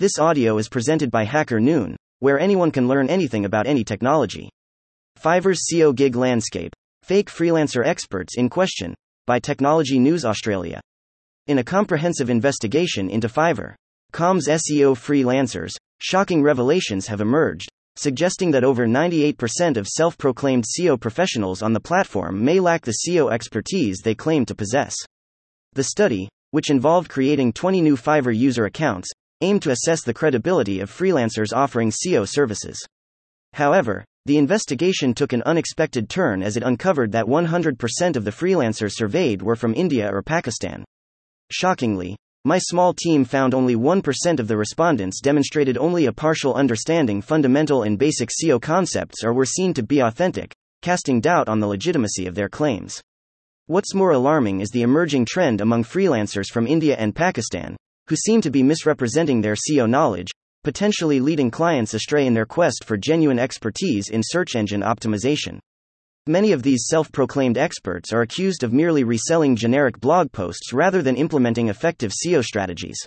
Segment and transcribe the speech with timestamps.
[0.00, 4.48] This audio is presented by Hacker Noon, where anyone can learn anything about any technology.
[5.22, 6.72] Fiverr's SEO gig landscape.
[7.02, 8.94] Fake freelancer experts in question.
[9.26, 10.80] By Technology News Australia.
[11.48, 18.86] In a comprehensive investigation into Fiverr.com's SEO freelancers, shocking revelations have emerged, suggesting that over
[18.86, 24.14] 98% of self proclaimed SEO professionals on the platform may lack the SEO expertise they
[24.14, 24.96] claim to possess.
[25.74, 30.80] The study, which involved creating 20 new Fiverr user accounts, aimed to assess the credibility
[30.80, 32.78] of freelancers offering SEO services.
[33.52, 38.92] However, the investigation took an unexpected turn as it uncovered that 100% of the freelancers
[38.94, 40.84] surveyed were from India or Pakistan.
[41.50, 47.20] Shockingly, my small team found only 1% of the respondents demonstrated only a partial understanding
[47.20, 51.66] fundamental and basic SEO concepts or were seen to be authentic, casting doubt on the
[51.66, 53.02] legitimacy of their claims.
[53.66, 57.76] What's more alarming is the emerging trend among freelancers from India and Pakistan,
[58.10, 60.32] who seem to be misrepresenting their SEO knowledge,
[60.64, 65.60] potentially leading clients astray in their quest for genuine expertise in search engine optimization.
[66.26, 71.02] Many of these self proclaimed experts are accused of merely reselling generic blog posts rather
[71.02, 72.98] than implementing effective SEO strategies.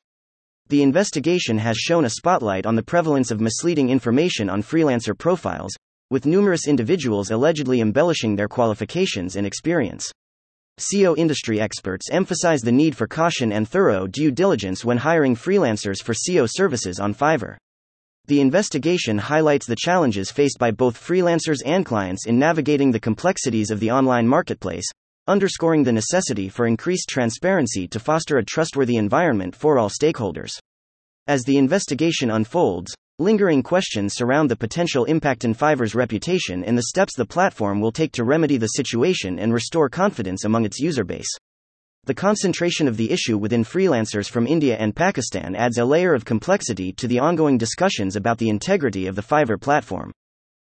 [0.70, 5.73] The investigation has shown a spotlight on the prevalence of misleading information on freelancer profiles,
[6.12, 10.14] with numerous individuals allegedly embellishing their qualifications and experience.
[10.80, 16.02] SEO industry experts emphasize the need for caution and thorough due diligence when hiring freelancers
[16.02, 17.58] for SEO services on Fiverr.
[18.26, 23.70] The investigation highlights the challenges faced by both freelancers and clients in navigating the complexities
[23.70, 24.90] of the online marketplace,
[25.28, 30.58] underscoring the necessity for increased transparency to foster a trustworthy environment for all stakeholders.
[31.28, 36.88] As the investigation unfolds, Lingering questions surround the potential impact in Fiverr's reputation and the
[36.89, 41.03] steps the platform will take to remedy the situation and restore confidence among its user
[41.03, 41.30] base.
[42.05, 46.25] The concentration of the issue within freelancers from India and Pakistan adds a layer of
[46.25, 50.11] complexity to the ongoing discussions about the integrity of the Fiverr platform.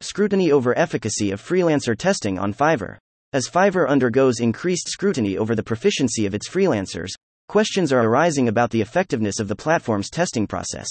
[0.02, 2.98] Scrutiny over efficacy of freelancer testing on Fiverr.
[3.32, 7.12] As Fiverr undergoes increased scrutiny over the proficiency of its freelancers,
[7.48, 10.90] questions are arising about the effectiveness of the platform's testing process.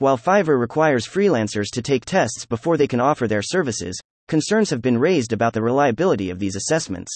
[0.00, 4.80] While Fiverr requires freelancers to take tests before they can offer their services, concerns have
[4.80, 7.12] been raised about the reliability of these assessments.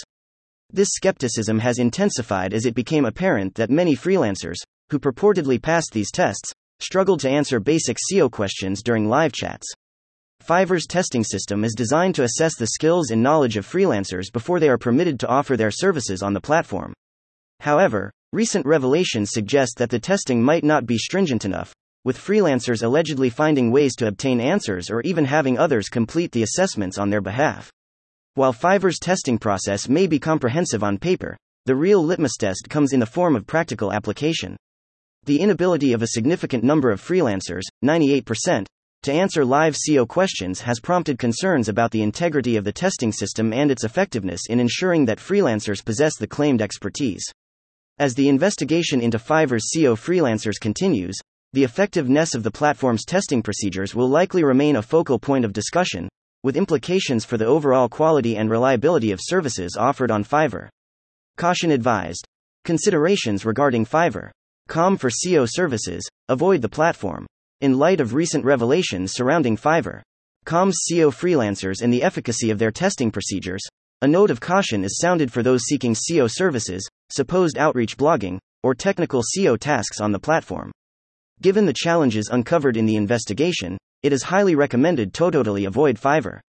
[0.71, 4.57] This skepticism has intensified as it became apparent that many freelancers,
[4.91, 9.67] who purportedly passed these tests, struggled to answer basic SEO questions during live chats.
[10.47, 14.69] Fiverr's testing system is designed to assess the skills and knowledge of freelancers before they
[14.69, 16.93] are permitted to offer their services on the platform.
[17.61, 21.73] However, recent revelations suggest that the testing might not be stringent enough,
[22.05, 26.99] with freelancers allegedly finding ways to obtain answers or even having others complete the assessments
[26.99, 27.73] on their behalf.
[28.35, 33.01] While Fiverr's testing process may be comprehensive on paper, the real litmus test comes in
[33.01, 34.57] the form of practical application.
[35.25, 38.67] The inability of a significant number of freelancers, 98%,
[39.05, 43.53] to answer live SEO questions has prompted concerns about the integrity of the testing system
[43.53, 47.25] and its effectiveness in ensuring that freelancers possess the claimed expertise.
[47.99, 51.17] As the investigation into Fiverr's SEO freelancers continues,
[51.55, 56.09] the effectiveness of the platform's testing procedures will likely remain a focal point of discussion,
[56.43, 60.69] with implications for the overall quality and reliability of services offered on Fiverr.
[61.37, 62.27] Caution advised.
[62.65, 64.33] Considerations regarding Fiverr.
[64.67, 67.25] Com for SEO services, avoid the platform.
[67.61, 70.03] In light of recent revelations surrounding Fiverr,
[70.45, 73.63] com's SEO freelancers and the efficacy of their testing procedures,
[74.03, 78.75] a note of caution is sounded for those seeking SEO services, supposed outreach blogging, or
[78.75, 80.73] technical SEO tasks on the platform.
[81.41, 86.41] Given the challenges uncovered in the investigation, it is highly recommended to totally avoid Fiverr.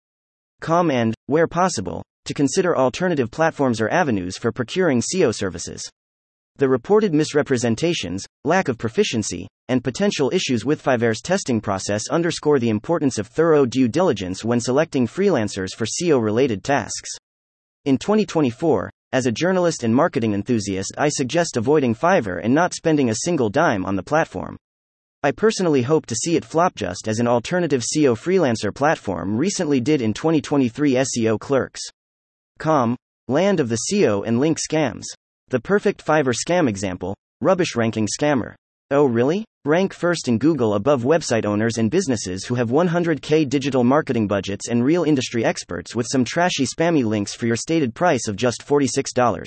[0.61, 5.81] Com and, where possible, to consider alternative platforms or avenues for procuring SEO services.
[6.57, 12.69] The reported misrepresentations, lack of proficiency, and potential issues with Fiverr's testing process underscore the
[12.69, 17.09] importance of thorough due diligence when selecting freelancers for SEO related tasks.
[17.83, 23.09] In 2024, as a journalist and marketing enthusiast, I suggest avoiding Fiverr and not spending
[23.09, 24.55] a single dime on the platform.
[25.25, 29.81] I personally hope to see it flop just as an alternative SEO freelancer platform recently
[29.81, 31.81] did in 2023 SEO Clerks.
[32.59, 32.95] Com,
[33.27, 35.05] land of the SEO and link scams.
[35.47, 38.53] The perfect Fiverr scam example, rubbish ranking scammer.
[38.91, 39.45] Oh, really?
[39.65, 44.67] Rank first in Google above website owners and businesses who have 100k digital marketing budgets
[44.67, 48.63] and real industry experts with some trashy spammy links for your stated price of just
[48.63, 49.43] $46.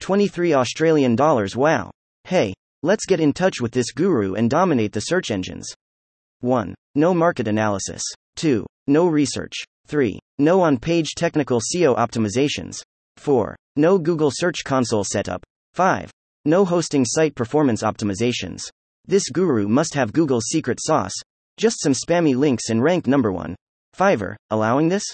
[0.00, 1.54] 23 Australian dollars.
[1.54, 1.92] Wow.
[2.24, 2.52] Hey,
[2.84, 5.74] Let's get in touch with this guru and dominate the search engines.
[6.42, 6.76] 1.
[6.94, 8.02] No market analysis.
[8.36, 8.64] 2.
[8.86, 9.52] No research.
[9.88, 10.20] 3.
[10.38, 12.80] No on page technical SEO optimizations.
[13.16, 13.56] 4.
[13.74, 15.42] No Google Search Console setup.
[15.74, 16.12] 5.
[16.44, 18.70] No hosting site performance optimizations.
[19.06, 21.14] This guru must have Google's secret sauce.
[21.56, 23.56] Just some spammy links and rank number one.
[23.96, 25.04] Fiverr, allowing this?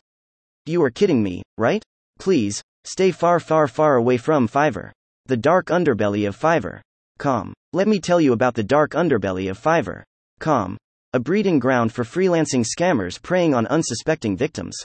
[0.67, 1.83] You are kidding me, right?
[2.19, 4.91] Please, stay far, far, far away from Fiverr.
[5.25, 6.83] The dark underbelly of Fiverr.
[7.19, 7.53] Com.
[7.73, 10.03] Let me tell you about the dark underbelly of Fiverr.
[10.41, 10.77] Com.
[11.13, 14.77] A breeding ground for freelancing scammers preying on unsuspecting victims.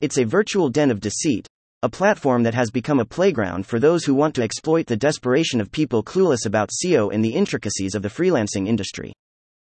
[0.00, 1.46] It's a virtual den of deceit,
[1.82, 5.60] a platform that has become a playground for those who want to exploit the desperation
[5.60, 9.12] of people clueless about SEO and the intricacies of the freelancing industry.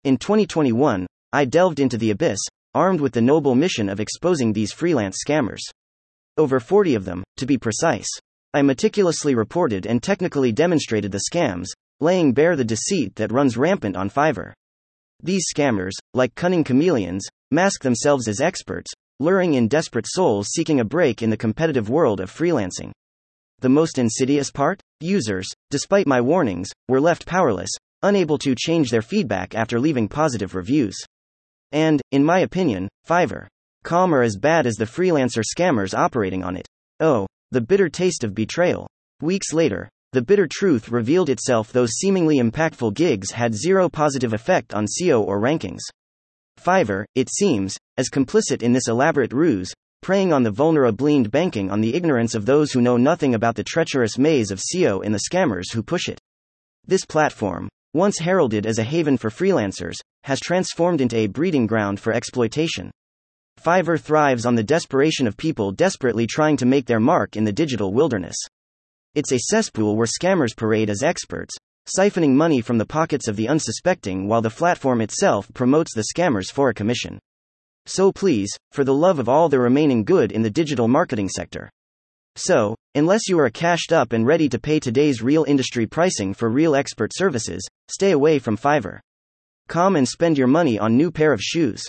[0.05, 2.38] In 2021, I delved into the abyss,
[2.75, 5.61] armed with the noble mission of exposing these freelance scammers.
[6.37, 8.08] Over 40 of them, to be precise.
[8.54, 11.66] I meticulously reported and technically demonstrated the scams,
[12.00, 14.52] laying bare the deceit that runs rampant on Fiverr.
[15.22, 18.90] These scammers, like cunning chameleons, mask themselves as experts,
[19.20, 22.92] luring in desperate souls seeking a break in the competitive world of freelancing.
[23.60, 24.80] The most insidious part?
[25.00, 27.70] Users, despite my warnings, were left powerless,
[28.02, 30.96] unable to change their feedback after leaving positive reviews.
[31.72, 33.48] And, in my opinion, Fiverr.
[33.82, 36.66] Com are as bad as the freelancer scammers operating on it.
[37.00, 38.86] Oh, the bitter taste of betrayal.
[39.20, 44.74] Weeks later, the bitter truth revealed itself those seemingly impactful gigs had zero positive effect
[44.74, 45.80] on SEO or rankings.
[46.58, 49.72] Fiverr, it seems, as complicit in this elaborate ruse,
[50.02, 53.64] preying on the vulnerable banking on the ignorance of those who know nothing about the
[53.64, 56.18] treacherous maze of SEO and the scammers who push it.
[56.86, 62.00] This platform, once heralded as a haven for freelancers, has transformed into a breeding ground
[62.00, 62.90] for exploitation.
[63.58, 67.52] Fiverr thrives on the desperation of people desperately trying to make their mark in the
[67.52, 68.37] digital wilderness.
[69.14, 71.56] It's a cesspool where scammers parade as experts,
[71.87, 76.52] siphoning money from the pockets of the unsuspecting while the platform itself promotes the scammers
[76.52, 77.19] for a commission.
[77.87, 81.70] So please, for the love of all the remaining good in the digital marketing sector.
[82.37, 86.49] So, unless you are cashed up and ready to pay today's real industry pricing for
[86.49, 89.00] real expert services, stay away from Fiverr.
[89.69, 91.88] Come and spend your money on new pair of shoes.